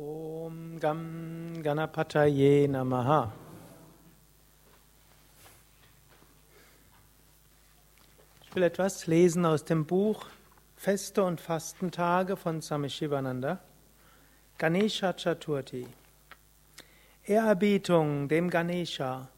[0.00, 3.30] Om Gam Ganapataye Namaha.
[8.42, 10.24] Ich will etwas lesen aus dem Buch
[10.74, 13.58] Feste und Fastentage von Swami Shivananda.
[14.56, 15.86] Ganesha Chaturthi.
[17.24, 19.28] Ehrerbietung dem Ganesha,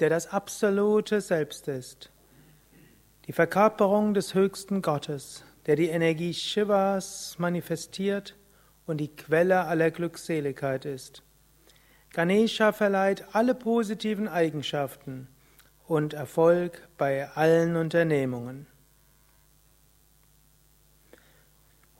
[0.00, 2.10] der das absolute Selbst ist.
[3.26, 8.34] Die Verkörperung des höchsten Gottes, der die Energie Shivas manifestiert
[8.88, 11.22] und die Quelle aller Glückseligkeit ist.
[12.12, 15.28] Ganesha verleiht alle positiven Eigenschaften
[15.86, 18.66] und Erfolg bei allen Unternehmungen.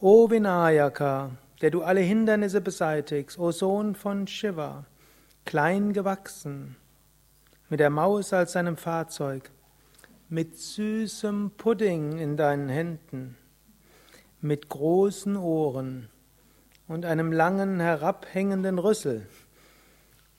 [0.01, 4.87] O Vinayaka, der du alle Hindernisse beseitigst, o Sohn von Shiva,
[5.45, 6.77] klein gewachsen,
[7.69, 9.51] mit der Maus als seinem Fahrzeug,
[10.31, 13.37] mit süßem Pudding in deinen Händen,
[14.41, 16.09] mit großen Ohren,
[16.89, 19.27] und einem langen herabhängenden Rüssel.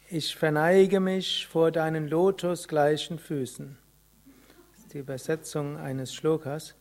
[0.10, 3.78] Ich verneige mich vor deinen lotusgleichen Füßen.
[4.74, 6.74] Das ist die Übersetzung eines Schlokas.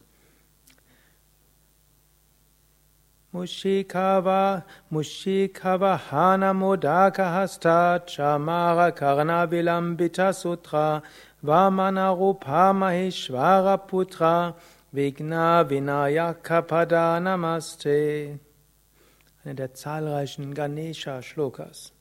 [3.30, 11.02] Mushikava, Mushikava Hana Modaka Hasta Chamara Karna Vilambita Sutra
[11.42, 14.54] Vamana Rupa Maheshwara Putra
[14.94, 18.38] Vigna Vinayaka Pada Namaste
[19.48, 21.92] einer der zahlreichen Ganesha-Shlokas.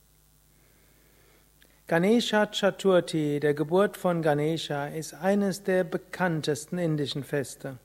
[1.88, 7.78] Ganesha Chaturthi, der Geburt von Ganesha, ist eines der bekanntesten indischen Feste.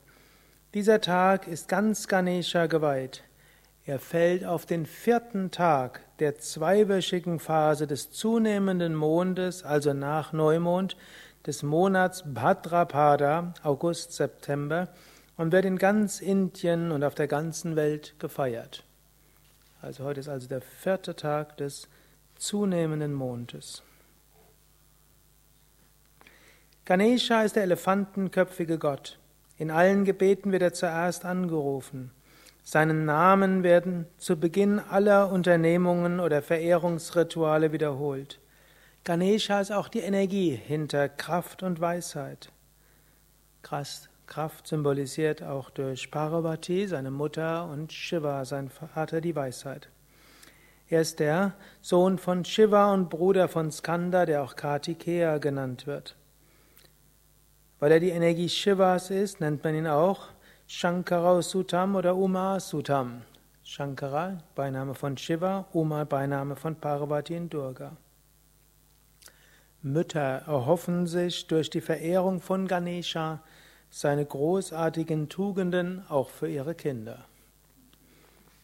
[0.75, 3.23] Dieser Tag ist ganz Ganesha geweiht.
[3.87, 10.97] Er fällt auf den vierten Tag der zweiwöchigen Phase des zunehmenden Mondes, also nach Neumond,
[11.47, 14.89] des Monats Bhadrapada, August, September,
[15.37, 18.85] und wird in ganz Indien und auf der ganzen Welt gefeiert.
[19.83, 21.89] Also heute ist also der vierte Tag des
[22.37, 23.83] zunehmenden Mondes.
[26.85, 29.19] Ganesha ist der elefantenköpfige Gott.
[29.59, 32.13] In allen Gebeten wird er zuerst angerufen.
[32.63, 38.39] Seinen Namen werden zu Beginn aller Unternehmungen oder Verehrungsrituale wiederholt.
[39.03, 42.53] Ganesha ist auch die Energie hinter Kraft und Weisheit.
[43.63, 49.89] Krass, Kraft symbolisiert auch durch Parvati, seine Mutter, und Shiva, sein Vater, die Weisheit.
[50.89, 56.17] Er ist der Sohn von Shiva und Bruder von Skanda, der auch Kartikeya genannt wird.
[57.79, 60.29] Weil er die Energie Shivas ist, nennt man ihn auch
[60.67, 63.23] Shankara Sutam oder Uma Sutam.
[63.65, 67.97] Shankara, Beiname von Shiva, Uma, Beiname von Parvati und Durga.
[69.83, 73.43] Mütter erhoffen sich durch die Verehrung von Ganesha
[73.95, 77.27] seine großartigen Tugenden auch für ihre Kinder.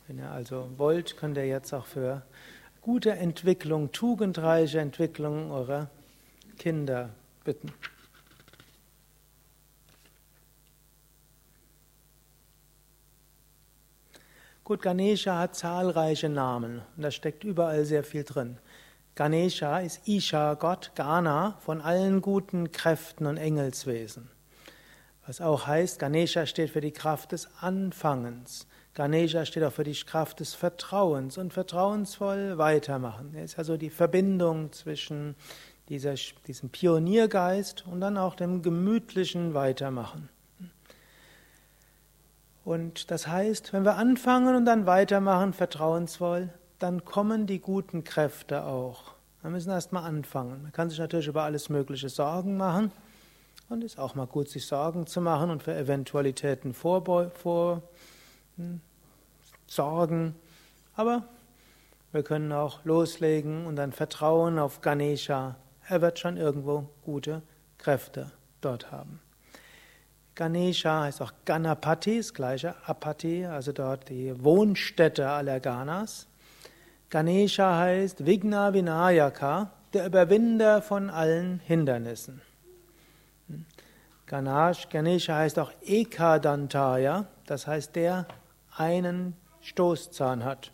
[0.06, 2.22] Wenn ihr also wollt, könnt ihr jetzt auch für
[2.80, 5.90] gute Entwicklung, tugendreiche Entwicklung eurer
[6.56, 7.10] Kinder
[7.44, 7.70] bitten.
[14.64, 18.56] Gut, Ganesha hat zahlreiche Namen und da steckt überall sehr viel drin.
[19.14, 24.30] Ganesha ist Isha, Gott, Gana von allen guten Kräften und Engelswesen.
[25.28, 28.66] Was auch heißt, Ganesha steht für die Kraft des Anfangens.
[28.94, 33.34] Ganesha steht auch für die Kraft des Vertrauens und vertrauensvoll weitermachen.
[33.34, 35.36] Er ist also die Verbindung zwischen
[35.90, 36.14] dieser,
[36.46, 40.30] diesem Pioniergeist und dann auch dem gemütlichen Weitermachen.
[42.64, 48.64] Und das heißt, wenn wir anfangen und dann weitermachen, vertrauensvoll, dann kommen die guten Kräfte
[48.64, 49.12] auch.
[49.42, 50.62] Wir müssen erst mal anfangen.
[50.62, 52.92] Man kann sich natürlich über alles Mögliche Sorgen machen.
[53.68, 57.82] Und ist auch mal gut, sich Sorgen zu machen und für Eventualitäten vor, vor
[58.56, 58.80] hm.
[60.94, 61.24] Aber
[62.12, 65.56] wir können auch loslegen und dann vertrauen auf Ganesha.
[65.86, 67.42] Er wird schon irgendwo gute
[67.76, 69.20] Kräfte dort haben.
[70.34, 76.26] Ganesha heißt auch Ganapati, das gleiche Apati, also dort die Wohnstätte aller Ganas.
[77.10, 82.40] Ganesha heißt Vigna Vinayaka, der Überwinder von allen Hindernissen.
[84.28, 88.26] Ganesh, Ganesha heißt auch Ekadantaya, das heißt der
[88.76, 90.70] einen Stoßzahn hat.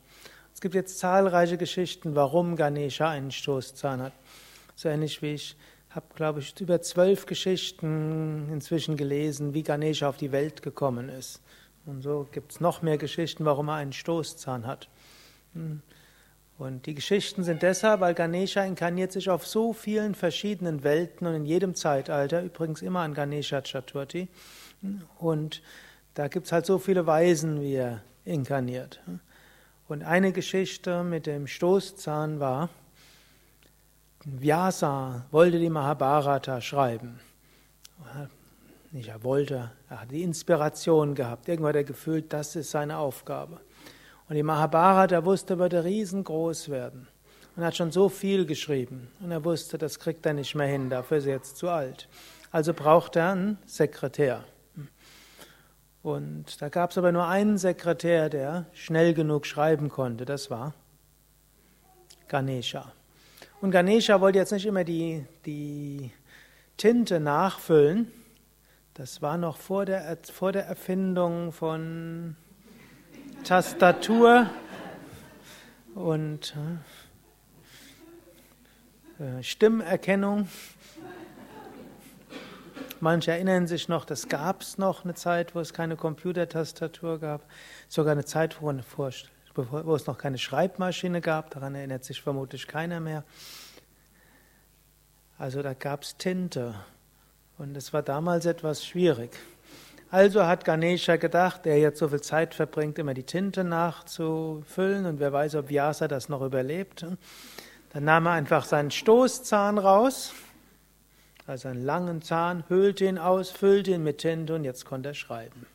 [0.52, 4.12] Es gibt jetzt zahlreiche Geschichten, warum Ganesha einen Stoßzahn hat.
[4.74, 5.56] So ähnlich wie ich
[5.90, 11.40] habe, glaube ich, über zwölf Geschichten inzwischen gelesen, wie Ganesha auf die Welt gekommen ist.
[11.86, 14.88] Und so gibt es noch mehr Geschichten, warum er einen Stoßzahn hat.
[16.56, 21.34] Und die Geschichten sind deshalb, weil Ganesha inkarniert sich auf so vielen verschiedenen Welten und
[21.34, 24.28] in jedem Zeitalter, übrigens immer an Ganesha Chaturthi.
[25.18, 25.62] Und
[26.14, 29.00] da gibt es halt so viele Weisen, wie er inkarniert.
[29.88, 32.68] Und eine Geschichte mit dem Stoßzahn war,
[34.24, 37.20] Vyasa wollte die Mahabharata schreiben.
[38.92, 41.48] Nicht er wollte, er hat die Inspiration gehabt.
[41.48, 43.60] Irgendwann hat er gefühlt, das ist seine Aufgabe.
[44.34, 47.06] Und die Mahabharata wusste, würde riesengroß werden.
[47.54, 49.06] Und hat schon so viel geschrieben.
[49.20, 52.08] Und er wusste, das kriegt er nicht mehr hin, dafür ist er jetzt zu alt.
[52.50, 54.42] Also braucht er einen Sekretär.
[56.02, 60.24] Und da gab es aber nur einen Sekretär, der schnell genug schreiben konnte.
[60.24, 60.74] Das war
[62.26, 62.92] Ganesha.
[63.60, 66.10] Und Ganesha wollte jetzt nicht immer die, die
[66.76, 68.10] Tinte nachfüllen.
[68.94, 72.34] Das war noch vor der, vor der Erfindung von
[73.44, 74.48] Tastatur
[75.94, 76.56] und
[79.20, 80.48] äh, Stimmerkennung.
[83.00, 87.42] Manche erinnern sich noch, das gab es noch eine Zeit, wo es keine Computertastatur gab.
[87.88, 91.50] Sogar eine Zeit, wo, wo es noch keine Schreibmaschine gab.
[91.50, 93.24] Daran erinnert sich vermutlich keiner mehr.
[95.36, 96.74] Also da gab es Tinte.
[97.58, 99.38] Und es war damals etwas schwierig.
[100.14, 105.18] Also hat Ganesha gedacht, der jetzt so viel Zeit verbringt, immer die Tinte nachzufüllen und
[105.18, 107.04] wer weiß, ob Vyasa das noch überlebt.
[107.92, 110.32] Dann nahm er einfach seinen Stoßzahn raus
[111.46, 115.14] also einen langen Zahn, höhlte ihn aus, füllte ihn mit Tinte und jetzt konnte er
[115.14, 115.66] schreiben.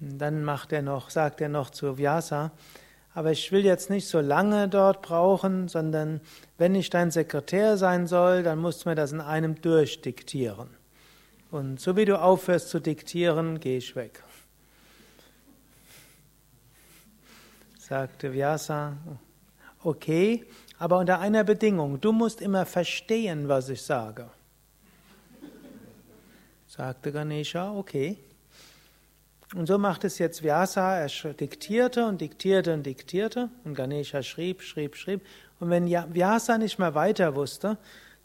[0.00, 2.50] Und dann macht er noch, sagt er noch zu Vyasa,
[3.14, 6.20] aber ich will jetzt nicht so lange dort brauchen, sondern
[6.56, 10.77] wenn ich dein Sekretär sein soll, dann musst du mir das in einem durchdiktieren.
[11.50, 14.22] Und so wie du aufhörst zu diktieren, gehe ich weg.
[17.78, 18.98] Sagte Vyasa,
[19.82, 20.44] okay,
[20.78, 24.28] aber unter einer Bedingung, du musst immer verstehen, was ich sage.
[26.66, 28.18] Sagte Ganesha, okay.
[29.54, 34.60] Und so macht es jetzt Vyasa, er diktierte und diktierte und diktierte und Ganesha schrieb,
[34.60, 35.22] schrieb, schrieb.
[35.58, 37.78] Und wenn Vyasa nicht mehr weiter wusste,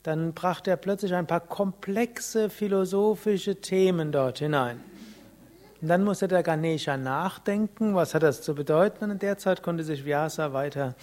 [0.04, 4.82] dann brachte er plötzlich ein paar komplexe philosophische Themen dort hinein.
[5.82, 9.64] Und dann musste der Ganesha nachdenken, was hat das zu bedeuten, und in der Zeit
[9.64, 10.96] konnte sich Vyasa weiter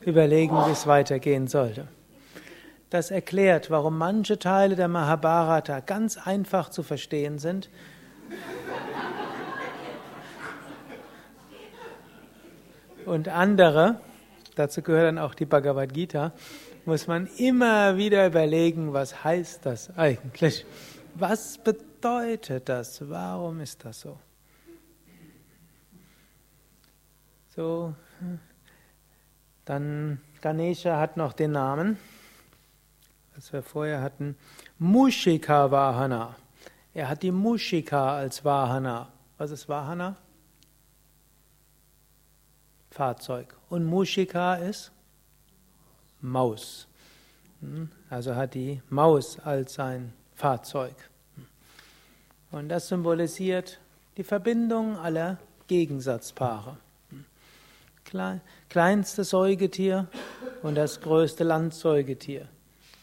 [0.00, 1.86] überlegen, wie es weitergehen sollte.
[2.90, 7.68] Das erklärt, warum manche Teile der Mahabharata ganz einfach zu verstehen sind.
[13.04, 14.00] Und andere,
[14.54, 16.32] dazu gehört dann auch die Bhagavad Gita,
[16.86, 20.64] muss man immer wieder überlegen, was heißt das eigentlich?
[21.16, 23.08] Was bedeutet das?
[23.08, 24.18] Warum ist das so?
[27.54, 27.94] So,
[29.64, 31.98] dann Ganesha hat noch den Namen,
[33.34, 34.36] was wir vorher hatten,
[34.78, 36.36] Mushika Vahana.
[36.94, 39.12] Er hat die Mushika als Vahana.
[39.38, 40.16] Was ist Vahana?
[42.90, 43.56] Fahrzeug.
[43.68, 44.92] Und Mushika ist
[46.20, 46.86] Maus.
[47.60, 47.90] Hm?
[48.10, 50.94] Also hat die Maus als sein Fahrzeug.
[52.50, 53.80] Und das symbolisiert
[54.16, 56.78] die Verbindung aller Gegensatzpaare
[58.68, 60.06] kleinste Säugetier
[60.62, 62.48] und das größte Landsäugetier.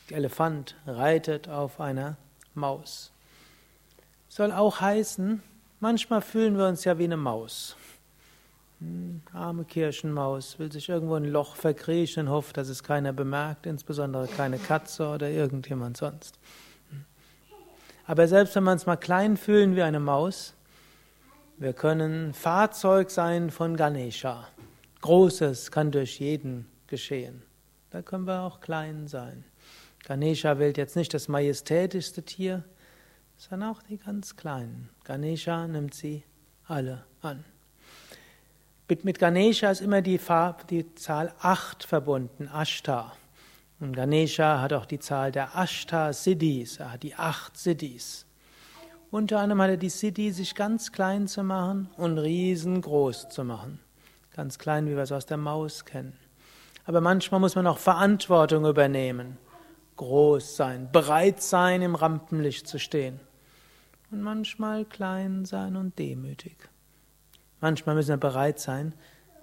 [0.09, 2.17] Der Elefant reitet auf einer
[2.53, 3.11] Maus.
[4.29, 5.41] Soll auch heißen,
[5.79, 7.75] manchmal fühlen wir uns ja wie eine Maus.
[8.83, 13.65] Hm, arme Kirchenmaus will sich irgendwo ein Loch verkriechen und hofft, dass es keiner bemerkt,
[13.65, 16.37] insbesondere keine Katze oder irgendjemand sonst.
[16.89, 17.05] Hm.
[18.05, 20.53] Aber selbst wenn wir uns mal klein fühlen wie eine Maus,
[21.57, 24.47] wir können Fahrzeug sein von Ganesha.
[25.01, 27.41] Großes kann durch jeden geschehen.
[27.89, 29.45] Da können wir auch klein sein.
[30.03, 32.65] Ganesha wählt jetzt nicht das majestätischste Tier,
[33.37, 34.89] sondern auch die ganz kleinen.
[35.05, 36.23] Ganesha nimmt sie
[36.65, 37.45] alle an.
[38.89, 43.13] Mit, mit Ganesha ist immer die, Farb, die Zahl 8 verbunden, Ashta.
[43.79, 48.25] Und Ganesha hat auch die Zahl der Ashta Siddhis, er hat die acht Siddhis.
[49.11, 53.79] Unter anderem hat er die Siddhi, sich ganz klein zu machen und riesengroß zu machen.
[54.35, 56.17] Ganz klein, wie wir es aus der Maus kennen.
[56.85, 59.37] Aber manchmal muss man auch Verantwortung übernehmen,
[59.97, 63.19] groß sein, bereit sein, im Rampenlicht zu stehen.
[64.11, 66.57] Und manchmal klein sein und demütig.
[67.63, 68.91] Manchmal müssen wir bereit sein,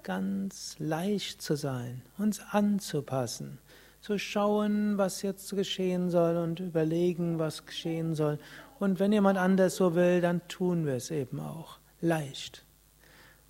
[0.03, 3.59] ganz leicht zu sein, uns anzupassen,
[4.03, 8.39] zu schauen, was jetzt geschehen soll und überlegen, was geschehen soll.
[8.79, 12.67] Und wenn jemand anders so will, dann tun wir es eben auch leicht.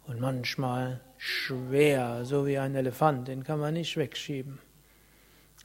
[0.07, 4.61] Und manchmal schwer, so wie ein Elefant, den kann man nicht wegschieben.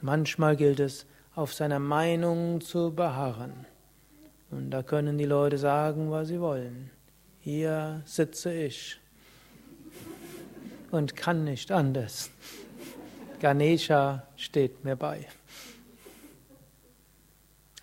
[0.02, 3.66] Manchmal gilt es, auf seiner Meinung zu beharren.
[4.50, 6.90] Und da können die Leute sagen, was sie wollen.
[7.46, 8.98] Hier sitze ich.
[10.90, 12.28] und kann nicht anders.
[13.38, 15.28] Ganesha steht mir bei.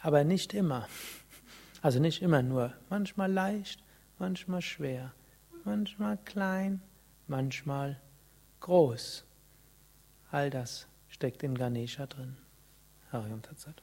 [0.01, 0.89] Aber nicht immer.
[1.81, 2.73] Also nicht immer nur.
[2.89, 3.81] Manchmal leicht,
[4.19, 5.13] manchmal schwer,
[5.63, 6.81] manchmal klein,
[7.27, 8.01] manchmal
[8.59, 9.23] groß.
[10.29, 12.35] All das steckt in Ganesha drin.
[13.13, 13.81] Harium Tatsat.